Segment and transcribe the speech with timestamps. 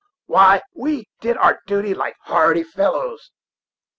[0.25, 3.29] why, we did our duty like hearty fellows.